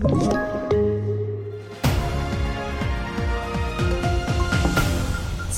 Thank 0.00 0.52
you. 0.52 0.57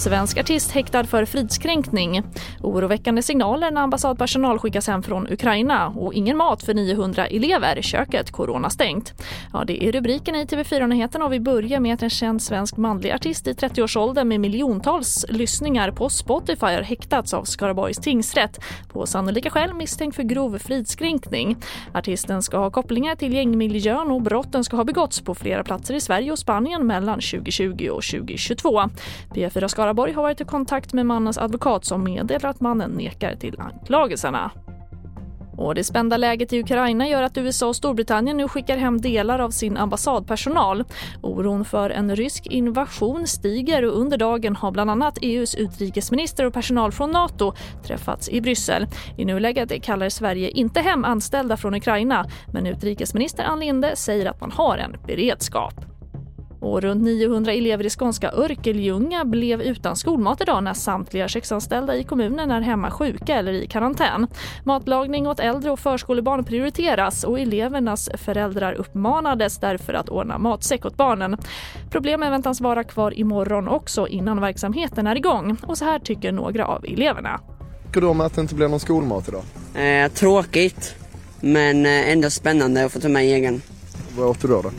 Svensk 0.00 0.38
artist 0.38 0.70
häktad 0.70 1.04
för 1.04 1.24
fridskränkning. 1.24 2.22
Oroväckande 2.60 3.22
signaler 3.22 3.70
när 3.70 3.80
ambassadpersonal 3.80 4.58
skickas 4.58 4.86
hem 4.86 5.02
från 5.02 5.32
Ukraina 5.32 5.88
och 5.88 6.14
ingen 6.14 6.36
mat 6.36 6.62
för 6.62 6.74
900 6.74 7.26
elever. 7.26 7.82
Köket 7.82 8.30
coronastängt. 8.30 9.22
Ja, 9.52 9.64
det 9.66 9.84
är 9.84 9.92
rubriken 9.92 10.34
i 10.34 10.44
TV4-nyheterna 10.44 11.24
och 11.24 11.32
vi 11.32 11.40
börjar 11.40 11.80
med 11.80 11.94
att 11.94 12.02
en 12.02 12.10
känd 12.10 12.42
svensk 12.42 12.76
manlig 12.76 13.10
artist 13.10 13.46
i 13.46 13.52
30-årsåldern 13.52 14.28
med 14.28 14.40
miljontals 14.40 15.26
lyssningar 15.28 15.90
på 15.90 16.08
Spotify 16.08 16.66
har 16.66 16.82
häktats 16.82 17.34
av 17.34 17.44
Skaraborgs 17.44 17.98
tingsrätt 17.98 18.60
på 18.88 19.06
sannolika 19.06 19.50
skäl 19.50 19.74
misstänkt 19.74 20.16
för 20.16 20.22
grov 20.22 20.58
fridskränkning. 20.58 21.56
Artisten 21.94 22.42
ska 22.42 22.58
ha 22.58 22.70
kopplingar 22.70 23.14
till 23.14 23.34
gängmiljön 23.34 24.10
och 24.10 24.22
brotten 24.22 24.64
ska 24.64 24.76
ha 24.76 24.84
begåtts 24.84 25.20
på 25.20 25.34
flera 25.34 25.64
platser 25.64 25.94
i 25.94 26.00
Sverige 26.00 26.32
och 26.32 26.38
Spanien 26.38 26.86
mellan 26.86 27.20
2020 27.20 27.88
och 27.90 28.02
2022. 28.02 28.82
P4 29.34 29.68
Skaraborg 29.90 30.12
har 30.12 30.22
varit 30.22 30.40
i 30.40 30.44
kontakt 30.44 30.92
med 30.92 31.06
mannens 31.06 31.38
advokat 31.38 31.84
som 31.84 32.04
meddelar 32.04 32.50
att 32.50 32.60
mannen 32.60 32.90
nekar 32.90 33.36
till 33.36 33.60
anklagelserna. 33.60 34.50
Och 35.56 35.74
det 35.74 35.84
spända 35.84 36.16
läget 36.16 36.52
i 36.52 36.60
Ukraina 36.60 37.08
gör 37.08 37.22
att 37.22 37.38
USA 37.38 37.66
och 37.66 37.76
Storbritannien 37.76 38.36
nu 38.36 38.48
skickar 38.48 38.76
hem 38.76 39.00
delar 39.00 39.38
av 39.38 39.50
sin 39.50 39.76
ambassadpersonal. 39.76 40.84
Oron 41.22 41.64
för 41.64 41.90
en 41.90 42.16
rysk 42.16 42.46
invasion 42.46 43.26
stiger 43.26 43.84
och 43.84 44.00
under 44.00 44.18
dagen 44.18 44.56
har 44.56 44.70
bland 44.70 44.90
annat 44.90 45.18
EUs 45.22 45.54
utrikesminister 45.54 46.46
och 46.46 46.54
personal 46.54 46.92
från 46.92 47.10
Nato 47.10 47.52
träffats 47.86 48.28
i 48.28 48.40
Bryssel. 48.40 48.86
I 49.16 49.24
nuläget 49.24 49.82
kallar 49.82 50.08
Sverige 50.08 50.50
inte 50.50 50.80
hem 50.80 51.04
anställda 51.04 51.56
från 51.56 51.74
Ukraina 51.74 52.26
men 52.52 52.66
utrikesminister 52.66 53.44
Ann 53.44 53.60
Linde 53.60 53.96
säger 53.96 54.26
att 54.26 54.40
man 54.40 54.52
har 54.52 54.78
en 54.78 54.96
beredskap. 55.06 55.99
Och 56.60 56.82
runt 56.82 57.02
900 57.02 57.52
elever 57.52 57.86
i 57.86 57.90
skånska 57.90 58.32
Örkelljunga 58.32 59.24
blev 59.24 59.62
utan 59.62 59.96
skolmat 59.96 60.40
idag 60.40 60.64
när 60.64 60.74
samtliga 60.74 61.28
köksanställda 61.28 61.96
i 61.96 62.04
kommunen 62.04 62.50
är 62.50 62.60
hemma 62.60 62.90
sjuka 62.90 63.36
eller 63.36 63.52
i 63.52 63.66
karantän. 63.66 64.26
Matlagning 64.64 65.28
åt 65.28 65.40
äldre 65.40 65.70
och 65.70 65.78
förskolebarn 65.78 66.44
prioriteras 66.44 67.24
och 67.24 67.40
elevernas 67.40 68.10
föräldrar 68.14 68.72
uppmanades 68.72 69.58
därför 69.58 69.94
att 69.94 70.08
ordna 70.08 70.38
matsäck 70.38 70.86
åt 70.86 70.96
barnen. 70.96 71.36
Problemen 71.90 72.30
väntas 72.30 72.60
vara 72.60 72.84
kvar 72.84 73.18
imorgon 73.18 73.68
också 73.68 74.08
innan 74.08 74.40
verksamheten 74.40 75.06
är 75.06 75.16
igång 75.16 75.56
och 75.62 75.78
så 75.78 75.84
här 75.84 75.98
tycker 75.98 76.32
några 76.32 76.66
av 76.66 76.84
eleverna. 76.84 77.40
Tycker 77.86 78.00
du 78.00 78.06
om 78.06 78.20
att 78.20 78.34
det 78.34 78.40
inte 78.40 78.54
blev 78.54 78.70
någon 78.70 78.80
skolmat 78.80 79.28
idag? 79.28 79.42
Eh, 79.84 80.12
tråkigt, 80.12 80.94
men 81.40 81.86
eh, 81.86 82.10
ändå 82.10 82.30
spännande 82.30 82.84
att 82.84 82.92
få 82.92 83.00
ta 83.00 83.08
med 83.08 83.22
egen. 83.22 83.62
Vad 84.16 84.28
åt 84.28 84.40
du 84.40 84.48
då? 84.48 84.62
då? 84.62 84.70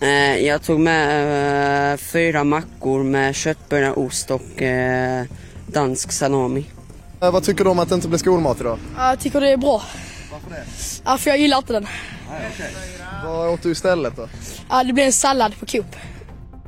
Eh, 0.00 0.46
jag 0.46 0.62
tog 0.62 0.80
med 0.80 1.92
eh, 1.92 1.96
fyra 1.96 2.44
mackor 2.44 3.02
med 3.02 3.34
köttbullar, 3.34 3.98
ost 3.98 4.30
och 4.30 4.62
eh, 4.62 5.24
dansk 5.66 6.12
salami. 6.12 6.66
Eh, 7.20 7.30
vad 7.30 7.42
tycker 7.42 7.64
du 7.64 7.70
om 7.70 7.78
att 7.78 7.88
det 7.88 7.94
inte 7.94 8.08
blev 8.08 8.18
skolmat 8.18 8.60
idag? 8.60 8.78
Jag 8.96 9.20
tycker 9.20 9.40
det 9.40 9.50
är 9.50 9.56
bra. 9.56 9.82
Varför 10.32 10.50
det? 10.50 10.64
Ja, 11.04 11.16
för 11.16 11.30
jag 11.30 11.38
gillar 11.38 11.58
inte 11.58 11.72
den. 11.72 11.86
Nej, 12.30 12.50
okay. 12.54 12.70
Vad 13.24 13.48
åt 13.48 13.62
du 13.62 13.70
istället 13.70 14.16
då? 14.16 14.28
Ja, 14.70 14.84
det 14.84 14.92
blir 14.92 15.04
en 15.04 15.12
sallad 15.12 15.58
på 15.60 15.66
Coop. 15.66 15.96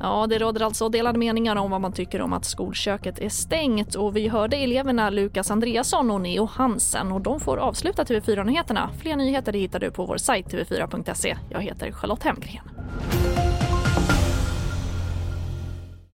Ja, 0.00 0.26
det 0.26 0.38
råder 0.38 0.60
alltså 0.60 0.88
delade 0.88 1.18
meningar 1.18 1.56
om 1.56 1.70
vad 1.70 1.80
man 1.80 1.92
tycker 1.92 2.22
om 2.22 2.32
att 2.32 2.44
skolköket 2.44 3.18
är 3.18 3.28
stängt 3.28 3.94
och 3.94 4.16
vi 4.16 4.28
hörde 4.28 4.56
eleverna 4.56 5.10
Lukas 5.10 5.50
Andreasson 5.50 6.10
och 6.10 6.20
Neo 6.20 6.44
Hansen 6.52 7.12
och 7.12 7.20
de 7.20 7.40
får 7.40 7.56
avsluta 7.56 8.04
TV4-nyheterna. 8.04 8.90
Fler 9.00 9.16
nyheter 9.16 9.52
hittar 9.52 9.78
du 9.78 9.90
på 9.90 10.06
vår 10.06 10.16
sajt 10.16 10.46
tv4.se. 10.46 11.36
Jag 11.50 11.62
heter 11.62 11.92
Charlotte 11.92 12.22
Hemgren. 12.22 12.79